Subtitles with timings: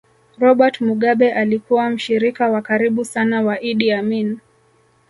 [0.39, 4.39] Robert Mugabe alikuwa mshirika wa karibu sana wa Idi Amin